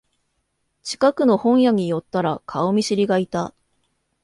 [0.81, 3.53] 近くの本屋に寄ったら顔見知りがいた